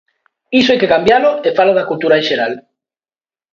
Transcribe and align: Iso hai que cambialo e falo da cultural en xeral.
Iso 0.59 0.69
hai 0.71 0.79
que 0.81 0.93
cambialo 0.93 1.31
e 1.47 1.49
falo 1.57 1.73
da 1.77 1.87
cultural 1.91 2.19
en 2.21 2.27
xeral. 2.29 2.53